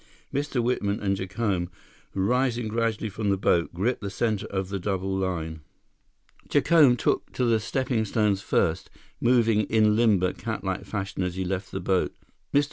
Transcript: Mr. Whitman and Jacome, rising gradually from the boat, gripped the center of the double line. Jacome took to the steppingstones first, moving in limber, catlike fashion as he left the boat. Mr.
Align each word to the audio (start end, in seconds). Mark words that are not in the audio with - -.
Mr. 0.33 0.63
Whitman 0.63 0.99
and 0.99 1.15
Jacome, 1.15 1.69
rising 2.15 2.67
gradually 2.67 3.07
from 3.07 3.29
the 3.29 3.37
boat, 3.37 3.71
gripped 3.71 4.01
the 4.01 4.09
center 4.09 4.47
of 4.47 4.69
the 4.69 4.79
double 4.79 5.15
line. 5.15 5.61
Jacome 6.49 6.97
took 6.97 7.31
to 7.33 7.45
the 7.45 7.59
steppingstones 7.59 8.41
first, 8.41 8.89
moving 9.19 9.61
in 9.65 9.95
limber, 9.95 10.33
catlike 10.33 10.85
fashion 10.87 11.21
as 11.21 11.35
he 11.35 11.45
left 11.45 11.71
the 11.71 11.79
boat. 11.79 12.15
Mr. 12.51 12.59